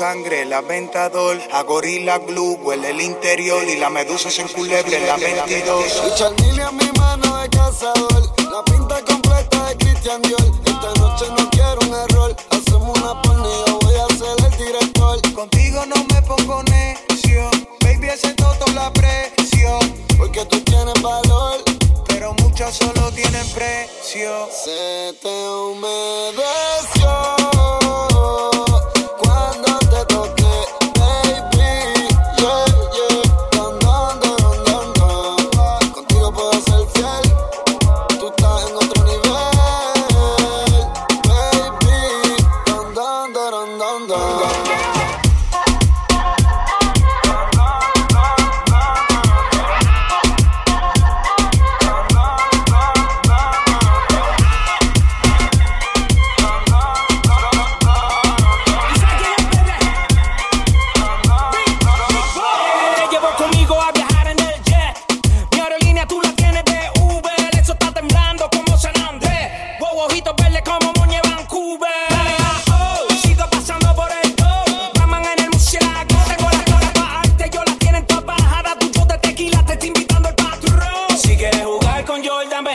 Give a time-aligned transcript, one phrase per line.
[0.00, 6.02] A gorila glue huele el interior y la medusa se enculebre en la 22.
[6.54, 8.32] Y a mi mano de cazador.
[8.48, 10.40] La pinta completa de Christian Dior.
[10.64, 12.36] Esta noche no quiero un error.
[12.50, 15.32] Hacemos una pornilla, voy a ser el director.
[15.34, 17.50] Contigo no me pongo necio.
[17.80, 19.80] Baby, ese todo la presión.
[20.16, 21.64] Porque tú tienes valor.
[22.06, 24.48] Pero muchas solo tienen precio.
[24.64, 26.97] Se te humedeció.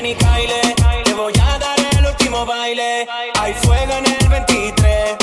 [0.04, 0.76] ven y caile.
[1.04, 3.08] Te voy a dar el último baile.
[3.40, 5.23] Hay fuego en el 23.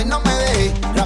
[0.00, 0.97] y no me dejes